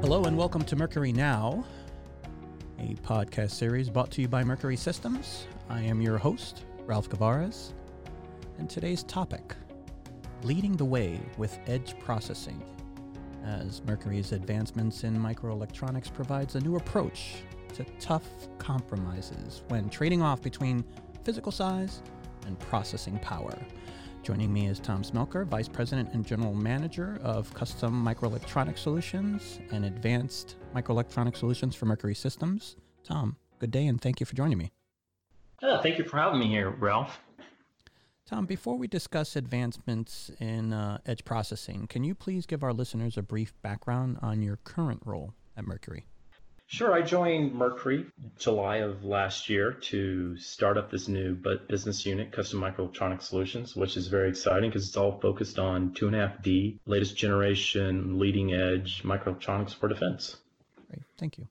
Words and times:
Hello 0.00 0.24
and 0.24 0.36
welcome 0.36 0.62
to 0.64 0.74
Mercury 0.76 1.12
Now, 1.12 1.64
a 2.78 2.94
podcast 2.96 3.52
series 3.52 3.88
brought 3.88 4.10
to 4.12 4.22
you 4.22 4.28
by 4.28 4.42
Mercury 4.42 4.76
Systems. 4.76 5.46
I 5.68 5.82
am 5.82 6.00
your 6.00 6.18
host, 6.18 6.64
Ralph 6.86 7.08
Gavares, 7.08 7.72
and 8.58 8.68
today's 8.68 9.02
topic 9.04 9.54
leading 10.42 10.76
the 10.76 10.84
way 10.84 11.20
with 11.36 11.58
edge 11.66 11.98
processing. 12.00 12.60
As 13.44 13.82
Mercury's 13.84 14.32
advancements 14.32 15.04
in 15.04 15.16
microelectronics 15.16 16.12
provides 16.12 16.54
a 16.56 16.60
new 16.60 16.76
approach 16.76 17.44
to 17.74 17.84
tough 18.00 18.26
compromises 18.58 19.62
when 19.68 19.88
trading 19.88 20.22
off 20.22 20.42
between 20.42 20.84
physical 21.24 21.52
size 21.52 22.02
and 22.50 22.58
processing 22.58 23.18
power. 23.20 23.56
Joining 24.22 24.52
me 24.52 24.66
is 24.66 24.80
Tom 24.80 25.02
Smelker, 25.02 25.46
Vice 25.46 25.68
President 25.68 26.12
and 26.12 26.26
General 26.26 26.52
Manager 26.52 27.18
of 27.22 27.52
Custom 27.54 28.04
Microelectronic 28.04 28.76
Solutions 28.76 29.60
and 29.70 29.84
Advanced 29.86 30.56
Microelectronic 30.74 31.36
Solutions 31.36 31.74
for 31.74 31.86
Mercury 31.86 32.14
Systems. 32.14 32.76
Tom, 33.04 33.36
good 33.60 33.70
day 33.70 33.86
and 33.86 34.00
thank 34.00 34.20
you 34.20 34.26
for 34.26 34.34
joining 34.34 34.58
me. 34.58 34.72
Oh, 35.62 35.80
thank 35.80 35.96
you 35.96 36.04
for 36.04 36.18
having 36.18 36.40
me 36.40 36.48
here, 36.48 36.70
Ralph. 36.70 37.20
Tom, 38.26 38.46
before 38.46 38.76
we 38.76 38.88
discuss 38.88 39.36
advancements 39.36 40.30
in 40.40 40.72
uh, 40.72 40.98
edge 41.06 41.24
processing, 41.24 41.86
can 41.86 42.04
you 42.04 42.14
please 42.14 42.46
give 42.46 42.62
our 42.62 42.72
listeners 42.72 43.16
a 43.16 43.22
brief 43.22 43.54
background 43.62 44.18
on 44.22 44.42
your 44.42 44.56
current 44.64 45.02
role 45.04 45.34
at 45.56 45.66
Mercury? 45.66 46.06
Sure. 46.70 46.92
I 46.92 47.02
joined 47.02 47.52
Mercury 47.52 48.06
July 48.38 48.76
of 48.76 49.04
last 49.04 49.48
year 49.48 49.72
to 49.72 50.36
start 50.36 50.78
up 50.78 50.88
this 50.88 51.08
new 51.08 51.34
business 51.66 52.06
unit, 52.06 52.30
Custom 52.30 52.60
Microelectronic 52.60 53.22
Solutions, 53.22 53.74
which 53.74 53.96
is 53.96 54.06
very 54.06 54.28
exciting 54.28 54.70
because 54.70 54.86
it's 54.86 54.96
all 54.96 55.18
focused 55.18 55.58
on 55.58 55.92
2.5D, 55.94 56.78
latest 56.86 57.16
generation, 57.16 58.20
leading 58.20 58.54
edge 58.54 59.02
microelectronics 59.02 59.74
for 59.74 59.88
defense. 59.88 60.36
Great. 60.88 61.02
Thank 61.18 61.38
you. 61.38 61.48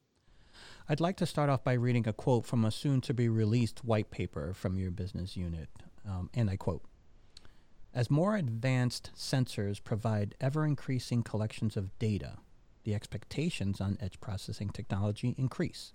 I'd 0.87 1.01
like 1.01 1.17
to 1.17 1.25
start 1.25 1.49
off 1.49 1.65
by 1.65 1.73
reading 1.73 2.07
a 2.07 2.13
quote 2.13 2.45
from 2.45 2.63
a 2.63 2.71
soon 2.71 3.01
to 3.01 3.13
be 3.13 3.27
released 3.27 3.83
white 3.83 4.11
paper 4.11 4.53
from 4.53 4.79
your 4.79 4.89
business 4.89 5.35
unit. 5.35 5.67
Um, 6.07 6.29
and 6.33 6.49
I 6.49 6.55
quote 6.55 6.81
As 7.93 8.09
more 8.09 8.37
advanced 8.37 9.11
sensors 9.17 9.83
provide 9.83 10.35
ever 10.39 10.65
increasing 10.65 11.23
collections 11.23 11.75
of 11.75 11.91
data, 11.99 12.37
the 12.89 12.95
expectations 12.95 13.79
on 13.79 13.99
edge 14.01 14.19
processing 14.19 14.69
technology 14.69 15.35
increase. 15.37 15.93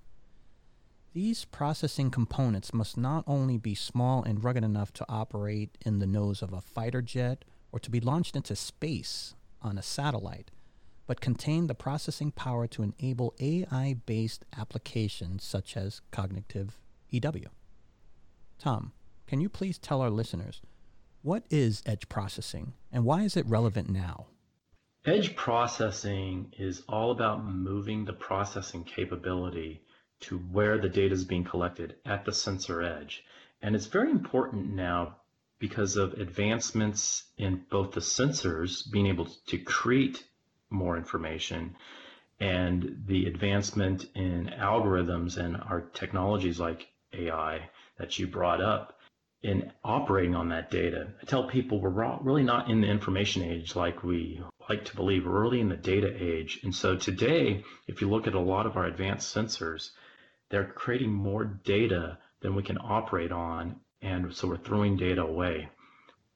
These 1.13 1.45
processing 1.45 2.09
components 2.09 2.73
must 2.73 2.97
not 2.97 3.25
only 3.27 3.59
be 3.59 3.75
small 3.75 4.23
and 4.23 4.45
rugged 4.45 4.63
enough 4.63 4.93
to 4.93 5.07
operate 5.09 5.77
in 5.85 5.99
the 5.99 6.07
nose 6.07 6.41
of 6.41 6.53
a 6.53 6.61
fighter 6.61 7.03
jet 7.03 7.45
or 7.73 7.81
to 7.81 7.91
be 7.91 7.99
launched 7.99 8.37
into 8.37 8.55
space 8.55 9.35
on 9.61 9.77
a 9.77 9.83
satellite, 9.83 10.53
but 11.09 11.21
contain 11.21 11.67
the 11.67 11.75
processing 11.75 12.31
power 12.31 12.69
to 12.69 12.85
enable 12.85 13.35
AI 13.41 13.97
based 14.07 14.45
applications 14.57 15.43
such 15.43 15.77
as 15.77 16.01
cognitive 16.13 16.79
EW. 17.11 17.51
Tom, 18.61 18.93
can 19.27 19.41
you 19.41 19.49
please 19.49 19.79
tell 19.79 20.01
our 20.01 20.11
listeners 20.11 20.63
what 21.23 21.43
is 21.51 21.83
edge 21.87 22.09
processing 22.09 22.75
and 22.93 23.05
why 23.05 23.23
is 23.23 23.37
it 23.37 23.47
relevant 23.49 23.89
now? 23.89 24.27
Edge 25.07 25.37
processing 25.37 26.55
is 26.59 26.83
all 26.89 27.11
about 27.11 27.45
moving 27.45 28.07
the 28.07 28.15
processing 28.15 28.85
capability 28.85 29.83
to 30.21 30.39
where 30.39 30.79
the 30.79 30.89
data 30.89 31.13
is 31.13 31.27
being 31.27 31.45
collected 31.45 31.97
at 32.07 32.25
the 32.25 32.33
sensor 32.33 32.81
edge. 32.81 33.23
And 33.61 33.77
it's 33.77 33.85
very 33.85 34.11
important 34.11 34.73
now 34.73 35.17
because 35.59 35.97
of 35.97 36.15
advancements 36.15 37.25
in 37.37 37.67
both 37.69 37.93
the 37.93 38.01
sensors 38.01 38.91
being 38.91 39.07
able 39.07 39.27
to 39.49 39.59
create 39.59 40.25
more 40.71 40.97
information 40.97 41.77
and 42.41 43.03
the 43.07 43.27
advancement 43.27 44.07
in 44.15 44.47
algorithms 44.59 45.37
and 45.37 45.59
our 45.59 45.83
technologies 45.83 46.59
like 46.59 46.89
AI 47.13 47.69
that 47.99 48.19
you 48.19 48.27
brought 48.27 48.63
up 48.63 48.99
in 49.45 49.71
operating 49.85 50.35
on 50.35 50.49
that 50.49 50.71
data. 50.71 51.07
I 51.21 51.27
tell 51.27 51.47
people 51.47 51.79
we're 51.79 52.19
really 52.23 52.43
not 52.43 52.71
in 52.71 52.81
the 52.81 52.89
information 52.89 53.43
age 53.43 53.77
like 53.77 54.03
we 54.03 54.43
like 54.71 54.87
to 54.87 54.97
believe. 54.97 55.27
We're 55.27 55.43
really 55.43 55.61
in 55.61 55.69
the 55.69 55.77
data 55.77 56.11
age. 56.19 56.61
And 56.63 56.75
so 56.75 56.97
today, 56.97 57.63
if 57.87 58.01
you 58.01 58.09
look 58.09 58.27
at 58.27 58.35
a 58.35 58.41
lot 58.41 58.65
of 58.65 58.79
our 58.79 58.87
advanced 58.87 59.37
sensors, 59.37 59.91
they're 60.49 60.65
creating 60.65 61.13
more 61.13 61.45
data 61.45 62.17
than 62.41 62.55
we 62.55 62.63
can 62.63 62.79
operate 62.79 63.33
on. 63.33 63.81
And 64.01 64.35
so 64.35 64.49
we're 64.49 64.57
throwing 64.57 64.97
data 64.97 65.23
away. 65.23 65.69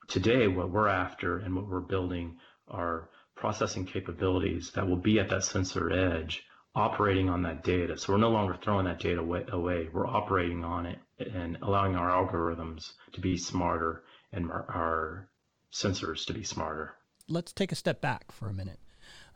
Today, 0.08 0.46
what 0.46 0.70
we're 0.70 0.88
after 0.88 1.38
and 1.38 1.56
what 1.56 1.66
we're 1.66 1.80
building 1.80 2.36
are 2.69 3.08
processing 3.34 3.86
capabilities 3.86 4.72
that 4.72 4.86
will 4.86 4.96
be 4.96 5.19
at 5.19 5.30
that 5.30 5.44
sensor 5.44 5.90
edge 5.90 6.42
operating 6.75 7.30
on 7.30 7.42
that 7.44 7.64
data. 7.64 7.96
So 7.96 8.12
we're 8.12 8.19
no 8.19 8.30
longer 8.30 8.58
throwing 8.62 8.84
that 8.84 9.00
data 9.00 9.22
away. 9.22 9.88
We're 9.90 10.06
operating 10.06 10.62
on 10.62 10.84
it 10.84 10.98
and 11.19 11.59
allowing 11.62 11.97
our 11.97 12.11
algorithms 12.11 12.93
to 13.12 13.21
be 13.21 13.37
smarter 13.37 14.03
and 14.33 14.51
our, 14.51 14.67
our 14.69 15.29
sensors 15.73 16.25
to 16.27 16.33
be 16.33 16.45
smarter. 16.45 16.95
Let's 17.29 17.53
take 17.53 17.73
a 17.73 17.77
step 17.77 18.01
back 18.01 18.33
for 18.33 18.49
a 18.49 18.55
minute. 18.55 18.79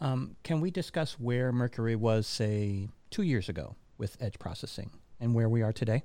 Um, 0.00 0.36
can 0.42 0.60
we 0.60 0.70
discuss 0.70 1.18
where 1.18 1.52
Mercury 1.52 1.96
was, 1.96 2.26
say, 2.26 2.88
two 3.10 3.22
years 3.22 3.48
ago 3.48 3.76
with 3.98 4.16
edge 4.20 4.38
processing 4.38 4.90
and 5.20 5.34
where 5.34 5.48
we 5.48 5.62
are 5.62 5.72
today? 5.72 6.02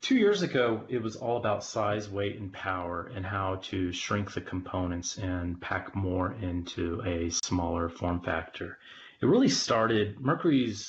Two 0.00 0.16
years 0.16 0.42
ago, 0.42 0.82
it 0.88 1.02
was 1.02 1.16
all 1.16 1.38
about 1.38 1.64
size, 1.64 2.10
weight, 2.10 2.38
and 2.38 2.52
power 2.52 3.10
and 3.14 3.24
how 3.24 3.56
to 3.62 3.90
shrink 3.92 4.34
the 4.34 4.40
components 4.40 5.16
and 5.16 5.58
pack 5.62 5.94
more 5.94 6.34
into 6.42 7.00
a 7.06 7.30
smaller 7.30 7.88
form 7.88 8.20
factor. 8.20 8.78
It 9.22 9.26
really 9.26 9.48
started, 9.48 10.20
Mercury's 10.20 10.86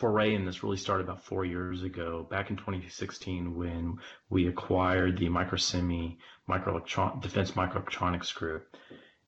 foray 0.00 0.34
in 0.34 0.46
this 0.46 0.62
really 0.62 0.78
started 0.78 1.04
about 1.04 1.22
four 1.22 1.44
years 1.44 1.82
ago, 1.82 2.26
back 2.30 2.48
in 2.48 2.56
2016, 2.56 3.54
when 3.54 3.98
we 4.30 4.48
acquired 4.48 5.18
the 5.18 5.28
Microsemi 5.28 6.16
microelectron 6.48 7.20
defense 7.20 7.50
microelectronics 7.50 8.34
group, 8.34 8.74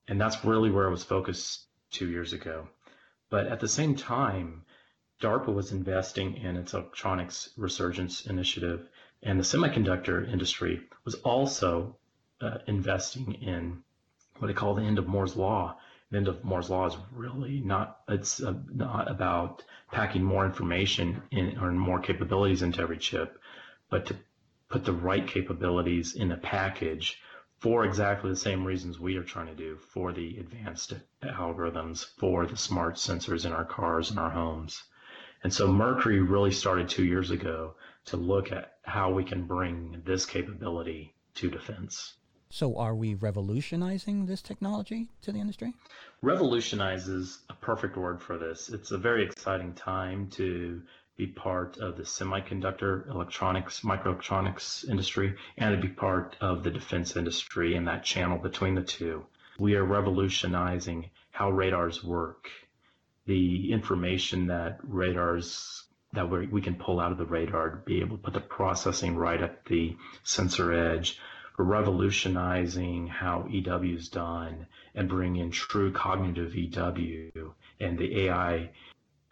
and 0.07 0.19
that's 0.19 0.43
really 0.43 0.71
where 0.71 0.87
I 0.87 0.91
was 0.91 1.03
focused 1.03 1.67
two 1.91 2.09
years 2.09 2.33
ago. 2.33 2.67
But 3.29 3.45
at 3.45 3.59
the 3.59 3.67
same 3.67 3.95
time, 3.95 4.63
DARPA 5.21 5.53
was 5.53 5.71
investing 5.71 6.37
in 6.37 6.57
its 6.57 6.73
electronics 6.73 7.51
resurgence 7.55 8.25
initiative, 8.25 8.89
and 9.21 9.39
the 9.39 9.43
semiconductor 9.43 10.27
industry 10.27 10.81
was 11.05 11.13
also 11.21 11.95
uh, 12.41 12.57
investing 12.65 13.33
in 13.35 13.83
what 14.39 14.47
they 14.47 14.55
call 14.55 14.73
the 14.73 14.81
end 14.81 14.97
of 14.97 15.07
Moore's 15.07 15.35
law, 15.35 15.77
end 16.17 16.27
of 16.27 16.43
Moore's 16.43 16.69
law 16.69 16.85
is 16.85 16.97
really 17.11 17.59
not 17.59 18.01
it's 18.07 18.41
uh, 18.41 18.53
not 18.73 19.09
about 19.09 19.63
packing 19.91 20.23
more 20.23 20.45
information 20.45 21.21
in 21.31 21.57
or 21.57 21.71
more 21.71 21.99
capabilities 21.99 22.61
into 22.61 22.81
every 22.81 22.97
chip, 22.97 23.39
but 23.89 24.05
to 24.07 24.15
put 24.69 24.85
the 24.85 24.93
right 24.93 25.27
capabilities 25.27 26.15
in 26.15 26.31
a 26.31 26.37
package 26.37 27.21
for 27.59 27.85
exactly 27.85 28.29
the 28.29 28.35
same 28.35 28.65
reasons 28.65 28.99
we 28.99 29.15
are 29.15 29.23
trying 29.23 29.47
to 29.47 29.55
do 29.55 29.77
for 29.77 30.11
the 30.11 30.37
advanced 30.37 30.93
algorithms 31.23 32.05
for 32.17 32.45
the 32.45 32.57
smart 32.57 32.95
sensors 32.95 33.45
in 33.45 33.53
our 33.53 33.63
cars 33.63 34.09
and 34.09 34.19
our 34.19 34.31
homes. 34.31 34.83
And 35.43 35.53
so 35.53 35.67
Mercury 35.67 36.19
really 36.19 36.51
started 36.51 36.89
two 36.89 37.05
years 37.05 37.31
ago 37.31 37.75
to 38.05 38.17
look 38.17 38.51
at 38.51 38.77
how 38.81 39.11
we 39.11 39.23
can 39.23 39.45
bring 39.45 40.01
this 40.05 40.25
capability 40.25 41.15
to 41.35 41.49
defense. 41.49 42.15
So, 42.53 42.77
are 42.77 42.93
we 42.93 43.15
revolutionizing 43.15 44.27
this 44.27 44.43
technology 44.43 45.09
to 45.23 45.31
the 45.31 45.39
industry? 45.39 45.73
Revolutionize 46.21 47.07
is 47.07 47.39
a 47.49 47.55
perfect 47.55 47.97
word 47.97 48.21
for 48.21 48.37
this. 48.37 48.69
It's 48.69 48.91
a 48.91 48.97
very 48.99 49.25
exciting 49.25 49.73
time 49.73 50.27
to 50.33 50.83
be 51.17 51.25
part 51.25 51.79
of 51.79 51.97
the 51.97 52.03
semiconductor 52.03 53.09
electronics, 53.09 53.79
microelectronics 53.79 54.87
industry, 54.87 55.35
and 55.57 55.75
to 55.75 55.81
be 55.81 55.91
part 55.91 56.37
of 56.41 56.61
the 56.61 56.69
defense 56.69 57.15
industry 57.15 57.75
and 57.75 57.87
that 57.87 58.03
channel 58.03 58.37
between 58.37 58.75
the 58.75 58.83
two. 58.83 59.25
We 59.57 59.73
are 59.73 59.83
revolutionizing 59.83 61.09
how 61.31 61.49
radars 61.49 62.03
work, 62.03 62.51
the 63.25 63.71
information 63.71 64.45
that 64.45 64.77
radars 64.83 65.85
that 66.13 66.29
we 66.29 66.61
can 66.61 66.75
pull 66.75 66.99
out 66.99 67.11
of 67.11 67.17
the 67.17 67.25
radar 67.25 67.71
to 67.71 67.77
be 67.77 68.01
able 68.01 68.17
to 68.17 68.21
put 68.21 68.35
the 68.35 68.41
processing 68.41 69.15
right 69.15 69.41
at 69.41 69.65
the 69.65 69.97
sensor 70.21 70.71
edge 70.71 71.19
revolutionizing 71.57 73.07
how 73.07 73.45
EW 73.49 73.95
is 73.95 74.09
done 74.09 74.65
and 74.95 75.09
bring 75.09 75.35
in 75.35 75.51
true 75.51 75.91
cognitive 75.91 76.55
EW 76.55 77.53
and 77.79 77.97
the 77.97 78.25
AI 78.25 78.69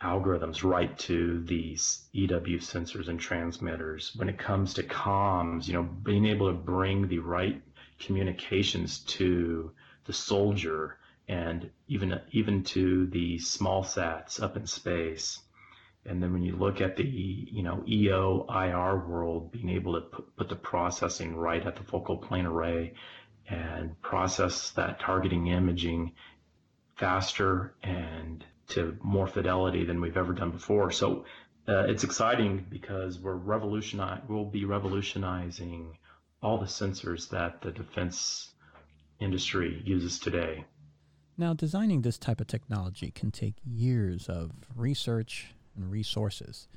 algorithms 0.01 0.63
right 0.63 0.97
to 0.97 1.43
these 1.43 2.07
EW 2.11 2.57
sensors 2.59 3.07
and 3.07 3.19
transmitters. 3.19 4.15
When 4.15 4.29
it 4.29 4.37
comes 4.37 4.73
to 4.75 4.83
comms, 4.83 5.67
you 5.67 5.73
know, 5.73 5.83
being 5.83 6.25
able 6.25 6.47
to 6.47 6.57
bring 6.57 7.07
the 7.07 7.19
right 7.19 7.61
communications 7.99 8.99
to 8.99 9.71
the 10.05 10.13
soldier 10.13 10.97
and 11.27 11.69
even 11.87 12.19
even 12.31 12.63
to 12.63 13.07
the 13.07 13.37
small 13.39 13.83
sats 13.83 14.41
up 14.41 14.57
in 14.57 14.65
space 14.65 15.39
And 16.05 16.21
then 16.21 16.33
when 16.33 16.41
you 16.41 16.55
look 16.55 16.81
at 16.81 16.97
the, 16.97 17.03
you 17.03 17.61
know, 17.61 17.83
EO 17.87 18.47
IR 18.49 19.07
world, 19.07 19.51
being 19.51 19.69
able 19.69 19.93
to 19.93 20.01
put, 20.01 20.35
put 20.35 20.49
the 20.49 20.55
processing 20.55 21.35
right 21.35 21.65
at 21.65 21.75
the 21.75 21.83
focal 21.83 22.17
plane 22.17 22.45
array 22.45 22.93
and 23.47 23.99
process 24.01 24.71
that 24.71 24.99
targeting 24.99 25.47
imaging 25.47 26.13
faster 26.95 27.73
and 27.83 28.43
to 28.69 28.97
more 29.03 29.27
fidelity 29.27 29.83
than 29.83 30.01
we've 30.01 30.17
ever 30.17 30.33
done 30.33 30.51
before. 30.51 30.91
So 30.91 31.25
uh, 31.67 31.85
it's 31.87 32.03
exciting 32.03 32.65
because 32.69 33.19
we're 33.19 33.35
revolutionize 33.35 34.21
we'll 34.27 34.45
be 34.45 34.65
revolutionizing 34.65 35.97
all 36.41 36.57
the 36.57 36.65
sensors 36.65 37.29
that 37.29 37.61
the 37.61 37.71
defense 37.71 38.49
industry 39.19 39.81
uses 39.85 40.17
today. 40.17 40.65
Now, 41.37 41.53
designing 41.53 42.01
this 42.01 42.17
type 42.17 42.41
of 42.41 42.47
technology 42.47 43.11
can 43.11 43.31
take 43.31 43.55
years 43.63 44.27
of 44.27 44.51
research 44.75 45.53
and 45.75 45.91
resources. 45.91 46.67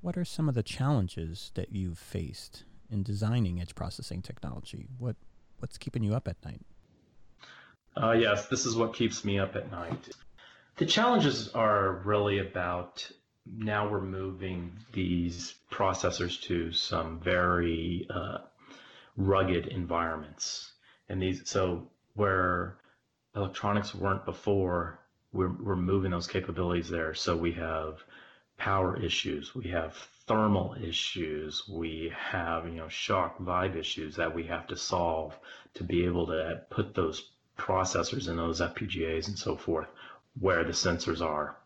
What 0.00 0.16
are 0.16 0.24
some 0.24 0.48
of 0.48 0.54
the 0.54 0.62
challenges 0.62 1.50
that 1.54 1.72
you've 1.72 1.98
faced 1.98 2.64
in 2.90 3.02
designing 3.02 3.60
edge 3.60 3.74
processing 3.74 4.22
technology? 4.22 4.88
What 4.98 5.16
what's 5.58 5.78
keeping 5.78 6.02
you 6.02 6.14
up 6.14 6.28
at 6.28 6.44
night? 6.44 6.60
Uh, 7.96 8.12
yes, 8.12 8.46
this 8.48 8.66
is 8.66 8.76
what 8.76 8.94
keeps 8.94 9.24
me 9.24 9.38
up 9.38 9.56
at 9.56 9.70
night. 9.70 10.08
The 10.76 10.86
challenges 10.86 11.48
are 11.50 12.02
really 12.04 12.40
about 12.40 13.08
now 13.46 13.88
we're 13.88 14.00
moving 14.00 14.72
these 14.92 15.54
processors 15.70 16.40
to 16.42 16.72
some 16.72 17.20
very 17.20 18.06
uh, 18.10 18.38
rugged 19.16 19.66
environments, 19.66 20.72
and 21.08 21.22
these 21.22 21.48
so 21.48 21.88
where 22.14 22.78
electronics 23.36 23.94
weren't 23.94 24.24
before, 24.24 24.98
we're 25.34 25.52
we're 25.52 25.76
moving 25.76 26.12
those 26.12 26.26
capabilities 26.26 26.88
there. 26.88 27.12
So 27.14 27.36
we 27.36 27.52
have 27.52 28.02
power 28.56 28.96
issues, 28.96 29.54
we 29.54 29.68
have 29.68 29.94
thermal 30.26 30.76
issues, 30.80 31.68
we 31.68 32.12
have 32.16 32.66
you 32.66 32.74
know 32.74 32.88
shock 32.88 33.38
vibe 33.38 33.76
issues 33.76 34.16
that 34.16 34.34
we 34.34 34.44
have 34.44 34.66
to 34.68 34.76
solve 34.76 35.36
to 35.74 35.84
be 35.84 36.04
able 36.04 36.26
to 36.28 36.62
put 36.70 36.94
those 36.94 37.30
processors 37.58 38.28
in 38.28 38.36
those 38.36 38.60
FPGAs 38.60 39.28
and 39.28 39.38
so 39.38 39.56
forth 39.56 39.88
where 40.40 40.64
the 40.64 40.72
sensors 40.72 41.20
are. 41.20 41.56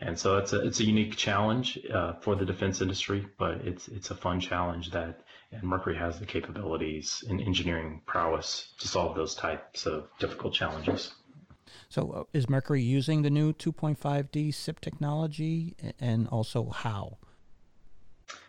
And 0.00 0.18
so 0.18 0.38
it's 0.38 0.52
a 0.52 0.60
it's 0.66 0.80
a 0.80 0.84
unique 0.84 1.16
challenge 1.16 1.78
uh, 1.92 2.14
for 2.14 2.34
the 2.34 2.44
defense 2.44 2.80
industry, 2.80 3.26
but 3.38 3.60
it's 3.66 3.88
it's 3.88 4.10
a 4.10 4.14
fun 4.14 4.40
challenge 4.40 4.90
that 4.90 5.20
and 5.52 5.62
Mercury 5.62 5.96
has 5.96 6.18
the 6.18 6.26
capabilities 6.26 7.24
and 7.28 7.40
engineering 7.40 8.02
prowess 8.06 8.72
to 8.78 8.88
solve 8.88 9.16
those 9.16 9.34
types 9.34 9.86
of 9.86 10.08
difficult 10.18 10.54
challenges. 10.54 11.12
So, 11.88 12.10
uh, 12.10 12.24
is 12.32 12.48
Mercury 12.48 12.82
using 12.82 13.22
the 13.22 13.30
new 13.30 13.52
2.5D 13.52 14.54
SIP 14.54 14.80
technology, 14.80 15.76
and 15.98 16.28
also 16.28 16.70
how? 16.70 17.18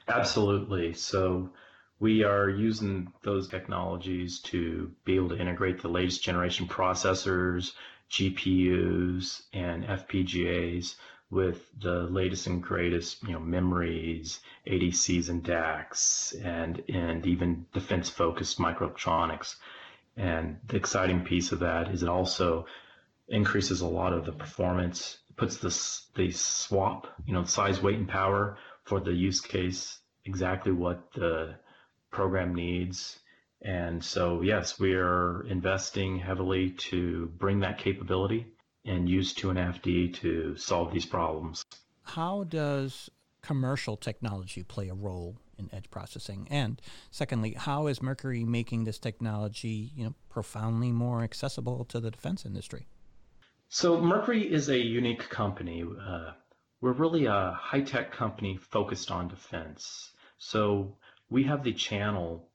Absolutely. 0.07 0.93
So, 0.93 1.51
we 1.99 2.23
are 2.23 2.49
using 2.49 3.13
those 3.21 3.47
technologies 3.47 4.39
to 4.39 4.91
be 5.05 5.15
able 5.15 5.29
to 5.29 5.39
integrate 5.39 5.81
the 5.81 5.87
latest 5.87 6.23
generation 6.23 6.67
processors, 6.67 7.73
GPUs, 8.09 9.43
and 9.53 9.85
FPGAs 9.85 10.95
with 11.29 11.69
the 11.79 12.03
latest 12.09 12.47
and 12.47 12.61
greatest, 12.61 13.23
you 13.23 13.31
know, 13.31 13.39
memories, 13.39 14.41
ADCs 14.67 15.29
and 15.29 15.43
DACs, 15.43 16.35
and 16.43 16.83
and 16.89 17.25
even 17.25 17.65
defense-focused 17.73 18.59
microelectronics. 18.59 19.55
And 20.17 20.57
the 20.67 20.75
exciting 20.75 21.23
piece 21.23 21.51
of 21.51 21.59
that 21.59 21.89
is 21.89 22.03
it 22.03 22.09
also 22.09 22.65
increases 23.31 23.81
a 23.81 23.87
lot 23.87 24.13
of 24.13 24.25
the 24.25 24.31
performance, 24.31 25.17
puts 25.35 25.57
this 25.57 26.07
the 26.15 26.31
swap, 26.31 27.07
you 27.25 27.33
know, 27.33 27.43
size, 27.45 27.81
weight, 27.81 27.97
and 27.97 28.07
power 28.07 28.57
for 28.83 28.99
the 28.99 29.13
use 29.13 29.41
case 29.41 29.99
exactly 30.25 30.71
what 30.71 31.11
the 31.13 31.55
program 32.11 32.53
needs. 32.53 33.19
And 33.61 34.03
so, 34.03 34.41
yes, 34.41 34.79
we 34.79 34.93
are 34.93 35.45
investing 35.47 36.19
heavily 36.19 36.71
to 36.71 37.27
bring 37.37 37.59
that 37.61 37.77
capability 37.77 38.47
and 38.85 39.07
use 39.07 39.33
2.5D 39.33 40.15
to 40.15 40.57
solve 40.57 40.91
these 40.91 41.05
problems. 41.05 41.63
How 42.03 42.43
does 42.43 43.09
commercial 43.41 43.97
technology 43.97 44.63
play 44.63 44.89
a 44.89 44.93
role 44.93 45.37
in 45.57 45.69
edge 45.71 45.89
processing? 45.91 46.47
And 46.49 46.81
secondly, 47.11 47.53
how 47.53 47.87
is 47.87 48.01
Mercury 48.01 48.43
making 48.43 48.83
this 48.83 48.97
technology, 48.97 49.91
you 49.95 50.03
know, 50.03 50.15
profoundly 50.29 50.91
more 50.91 51.23
accessible 51.23 51.85
to 51.85 51.99
the 51.99 52.11
defense 52.11 52.45
industry? 52.45 52.87
So 53.73 54.01
Mercury 54.01 54.51
is 54.51 54.67
a 54.67 54.77
unique 54.77 55.29
company. 55.29 55.81
Uh, 55.81 56.33
we're 56.81 56.91
really 56.91 57.27
a 57.27 57.57
high-tech 57.57 58.11
company 58.11 58.57
focused 58.57 59.09
on 59.09 59.29
defense. 59.29 60.11
So 60.37 60.97
we 61.29 61.43
have 61.43 61.63
the 61.63 61.71
channel 61.71 62.49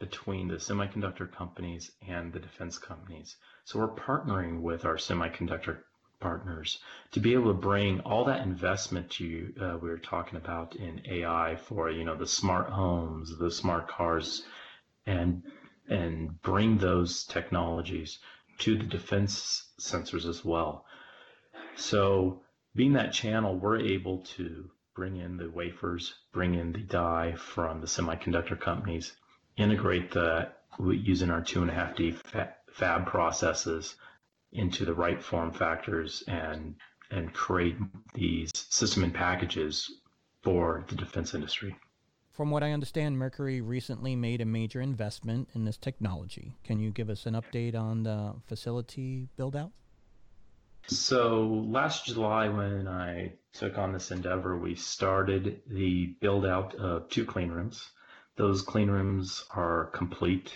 between 0.00 0.48
the 0.48 0.56
semiconductor 0.56 1.30
companies 1.30 1.92
and 2.08 2.32
the 2.32 2.40
defense 2.40 2.78
companies. 2.78 3.36
So 3.62 3.78
we're 3.78 3.94
partnering 3.94 4.60
with 4.60 4.84
our 4.84 4.96
semiconductor 4.96 5.82
partners 6.18 6.80
to 7.12 7.20
be 7.20 7.34
able 7.34 7.54
to 7.54 7.60
bring 7.60 8.00
all 8.00 8.24
that 8.24 8.44
investment 8.44 9.08
to 9.12 9.24
you 9.24 9.54
uh, 9.60 9.78
we 9.80 9.88
were 9.88 9.98
talking 9.98 10.36
about 10.36 10.74
in 10.74 11.00
AI 11.08 11.54
for 11.54 11.92
you 11.92 12.02
know 12.02 12.16
the 12.16 12.26
smart 12.26 12.68
homes, 12.70 13.38
the 13.38 13.52
smart 13.52 13.86
cars, 13.86 14.42
and 15.06 15.44
and 15.88 16.42
bring 16.42 16.76
those 16.76 17.24
technologies 17.24 18.18
to 18.58 18.76
the 18.76 18.84
defense 18.84 19.68
sensors 19.80 20.28
as 20.28 20.44
well. 20.44 20.84
So 21.76 22.42
being 22.74 22.92
that 22.94 23.12
channel, 23.12 23.56
we're 23.56 23.78
able 23.80 24.18
to 24.36 24.70
bring 24.94 25.16
in 25.16 25.36
the 25.36 25.48
wafers, 25.48 26.14
bring 26.32 26.54
in 26.54 26.72
the 26.72 26.80
die 26.80 27.34
from 27.36 27.80
the 27.80 27.86
semiconductor 27.86 28.58
companies, 28.58 29.12
integrate 29.56 30.10
the 30.10 30.48
using 30.78 31.30
our 31.30 31.42
two 31.42 31.62
and 31.62 31.70
a 31.70 31.74
half 31.74 31.96
D 31.96 32.14
fab 32.72 33.06
processes 33.06 33.96
into 34.52 34.84
the 34.84 34.94
right 34.94 35.22
form 35.22 35.52
factors 35.52 36.22
and 36.28 36.74
and 37.10 37.32
create 37.32 37.76
these 38.14 38.50
system 38.54 39.02
and 39.04 39.14
packages 39.14 39.90
for 40.42 40.84
the 40.88 40.94
defense 40.94 41.34
industry. 41.34 41.76
From 42.38 42.52
what 42.52 42.62
I 42.62 42.70
understand, 42.70 43.18
Mercury 43.18 43.60
recently 43.60 44.14
made 44.14 44.40
a 44.40 44.44
major 44.44 44.80
investment 44.80 45.48
in 45.56 45.64
this 45.64 45.76
technology. 45.76 46.54
Can 46.62 46.78
you 46.78 46.92
give 46.92 47.10
us 47.10 47.26
an 47.26 47.34
update 47.34 47.74
on 47.74 48.04
the 48.04 48.36
facility 48.46 49.26
build 49.36 49.56
out? 49.56 49.72
So 50.86 51.64
last 51.66 52.06
July, 52.06 52.48
when 52.48 52.86
I 52.86 53.32
took 53.52 53.76
on 53.76 53.92
this 53.92 54.12
endeavor, 54.12 54.56
we 54.56 54.76
started 54.76 55.62
the 55.66 56.14
build 56.20 56.46
out 56.46 56.76
of 56.76 57.08
two 57.08 57.24
clean 57.24 57.50
rooms. 57.50 57.90
Those 58.36 58.62
clean 58.62 58.88
rooms 58.88 59.44
are 59.50 59.86
complete 59.86 60.52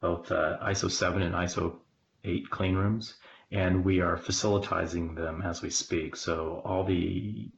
both 0.00 0.30
uh, 0.30 0.58
ISO 0.62 0.88
7 0.88 1.22
and 1.22 1.34
ISO 1.34 1.74
8 2.22 2.50
clean 2.50 2.76
rooms, 2.76 3.14
and 3.50 3.84
we 3.84 4.00
are 4.00 4.16
facilitizing 4.16 5.16
them 5.16 5.42
as 5.42 5.60
we 5.60 5.70
speak. 5.70 6.14
So 6.14 6.62
all 6.64 6.84
the 6.84 7.50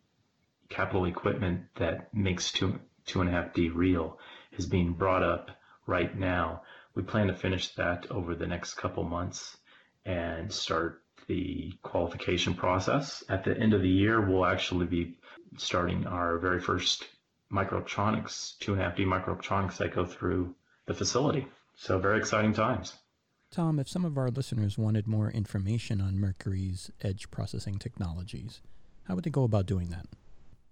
capital 0.71 1.05
equipment 1.05 1.66
that 1.75 2.14
makes 2.14 2.50
two 2.50 2.81
two 3.07 3.21
and 3.21 3.31
a 3.31 3.33
half 3.33 3.55
D 3.55 3.71
reel 3.71 4.19
is 4.59 4.67
being 4.67 4.93
brought 4.93 5.23
up 5.23 5.51
right 5.87 6.17
now. 6.17 6.63
We 6.95 7.03
plan 7.03 7.29
to 7.29 7.35
finish 7.35 7.75
that 7.75 8.11
over 8.11 8.35
the 8.35 8.47
next 8.47 8.75
couple 8.75 9.05
months 9.05 9.57
and 10.05 10.53
start 10.53 11.03
the 11.27 11.73
qualification 11.83 12.55
process. 12.55 13.25
At 13.29 13.45
the 13.45 13.57
end 13.57 13.75
of 13.75 13.83
the 13.83 13.89
year, 13.89 14.21
we'll 14.21 14.47
actually 14.47 14.87
be 14.87 15.19
starting 15.57 16.07
our 16.07 16.39
very 16.39 16.61
first 16.61 17.05
microelectronics, 17.53 18.59
two 18.59 18.73
and 18.73 18.81
a 18.81 18.85
half 18.85 18.97
D 18.97 19.05
microelectronics 19.05 19.77
that 19.79 19.95
go 19.95 20.05
through 20.05 20.55
the 20.87 20.95
facility. 20.95 21.47
So 21.77 21.99
very 21.99 22.19
exciting 22.19 22.55
times. 22.55 22.95
Tom, 23.51 23.79
if 23.79 23.89
some 23.89 24.05
of 24.05 24.19
our 24.19 24.31
listeners 24.31 24.77
wanted 24.77 25.07
more 25.07 25.31
information 25.31 26.01
on 26.01 26.19
Mercury's 26.19 26.91
edge 27.03 27.31
processing 27.31 27.79
technologies, 27.79 28.61
how 29.05 29.15
would 29.15 29.25
they 29.25 29.31
go 29.31 29.45
about 29.45 29.67
doing 29.67 29.89
that? 29.91 30.07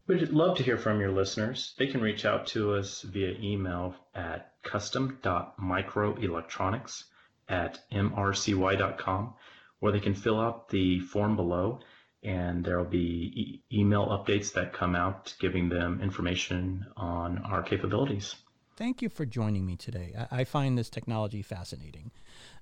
We'd 0.07 0.29
love 0.29 0.59
to 0.59 0.63
hear 0.63 0.77
from 0.77 1.01
your 1.01 1.13
listeners. 1.13 1.73
They 1.79 1.87
can 1.87 2.03
reach 2.03 2.27
out 2.27 2.49
to 2.49 2.75
us 2.75 3.01
via 3.01 3.39
email 3.41 3.95
at 4.15 4.53
custom.microelectronics 4.63 7.05
at 7.49 7.79
mrcy.com, 7.91 9.35
or 9.81 9.93
they 9.93 10.01
can 10.01 10.15
fill 10.15 10.39
out 10.39 10.69
the 10.69 11.01
form 11.01 11.37
below, 11.37 11.81
and 12.23 12.63
there 12.63 12.77
will 12.77 12.85
be 12.85 13.33
e- 13.35 13.63
email 13.73 14.09
updates 14.09 14.53
that 14.53 14.75
come 14.75 14.95
out 14.95 15.35
giving 15.41 15.71
them 15.71 16.03
information 16.03 16.85
on 16.99 17.39
our 17.39 17.63
capabilities. 17.63 18.37
Thank 18.77 19.01
you 19.01 19.09
for 19.09 19.25
joining 19.25 19.65
me 19.65 19.77
today. 19.77 20.15
I, 20.31 20.41
I, 20.41 20.45
find 20.45 20.77
this 20.77 20.91
technology 20.91 21.41
fascinating, 21.41 22.11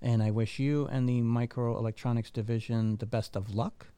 and 0.01 0.23
I 0.23 0.31
wish 0.31 0.61
you 0.61 0.87
and 0.87 1.09
the 1.09 1.23
Microelectronics 1.23 2.33
Division 2.33 2.99
the 2.99 3.07
best 3.07 3.35
of 3.35 3.53
luck 3.53 3.89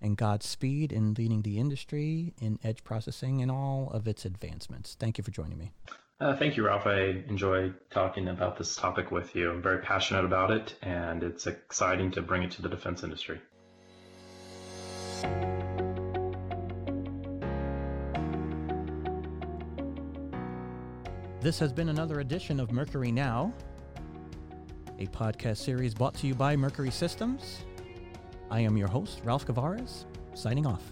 and 0.00 0.16
Godspeed 0.16 0.92
in 0.92 1.14
leading 1.14 1.42
the 1.42 1.58
industry 1.58 2.34
in 2.40 2.58
edge 2.62 2.84
processing 2.84 3.42
and 3.42 3.50
all 3.50 3.90
of 3.92 4.06
its 4.06 4.24
advancements. 4.24 4.96
Thank 4.98 5.18
you 5.18 5.24
for 5.24 5.30
joining 5.30 5.58
me. 5.58 5.72
Uh, 6.20 6.36
thank 6.36 6.56
you, 6.56 6.66
Ralph. 6.66 6.86
I 6.86 7.22
enjoy 7.28 7.72
talking 7.90 8.28
about 8.28 8.58
this 8.58 8.74
topic 8.74 9.12
with 9.12 9.36
you. 9.36 9.50
I'm 9.50 9.62
very 9.62 9.80
passionate 9.80 10.24
about 10.24 10.50
it, 10.50 10.74
and 10.82 11.22
it's 11.22 11.46
exciting 11.46 12.10
to 12.12 12.22
bring 12.22 12.42
it 12.42 12.50
to 12.52 12.62
the 12.62 12.68
defense 12.68 13.04
industry. 13.04 13.40
This 21.40 21.60
has 21.60 21.72
been 21.72 21.88
another 21.88 22.18
edition 22.18 22.58
of 22.58 22.72
Mercury 22.72 23.12
Now, 23.12 23.54
a 24.98 25.06
podcast 25.06 25.58
series 25.58 25.94
brought 25.94 26.14
to 26.14 26.26
you 26.26 26.34
by 26.34 26.56
Mercury 26.56 26.90
Systems. 26.90 27.64
I 28.50 28.60
am 28.60 28.76
your 28.76 28.88
host, 28.88 29.20
Ralph 29.24 29.46
Gavares, 29.46 30.04
signing 30.34 30.66
off. 30.66 30.82